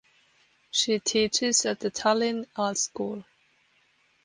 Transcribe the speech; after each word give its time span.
She 0.71 0.97
teaches 0.97 1.63
at 1.67 1.79
the 1.81 1.91
Tallinn 1.91 2.47
Art 2.55 2.79
School. 2.79 3.23